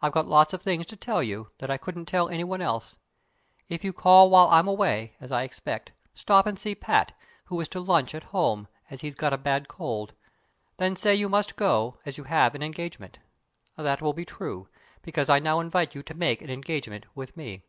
I've 0.00 0.12
got 0.12 0.28
lots 0.28 0.52
of 0.52 0.62
things 0.62 0.86
to 0.86 0.94
tell 0.96 1.20
you, 1.24 1.50
that 1.58 1.72
I 1.72 1.76
couldn't 1.76 2.04
tell 2.04 2.28
any 2.28 2.44
one 2.44 2.60
else. 2.62 2.94
If 3.68 3.82
you 3.82 3.92
call 3.92 4.30
while 4.30 4.46
I'm 4.46 4.68
away, 4.68 5.16
as 5.20 5.32
I 5.32 5.42
expect, 5.42 5.90
stop 6.14 6.46
and 6.46 6.56
see 6.56 6.76
Pat, 6.76 7.16
who 7.46 7.60
is 7.60 7.66
to 7.70 7.80
lunch 7.80 8.14
at 8.14 8.22
home, 8.30 8.68
as 8.90 9.00
he's 9.00 9.16
got 9.16 9.32
a 9.32 9.36
bad 9.36 9.66
cold. 9.66 10.12
Then 10.76 10.94
say 10.94 11.16
you 11.16 11.28
must 11.28 11.56
go, 11.56 11.98
as 12.06 12.16
you 12.16 12.22
have 12.22 12.54
an 12.54 12.62
engagement. 12.62 13.18
That 13.76 14.00
will 14.00 14.12
be 14.12 14.24
true, 14.24 14.68
because 15.02 15.28
I 15.28 15.40
now 15.40 15.58
invite 15.58 15.96
you 15.96 16.04
to 16.04 16.14
make 16.14 16.42
an 16.42 16.48
engagement 16.50 17.04
with 17.16 17.36
me. 17.36 17.64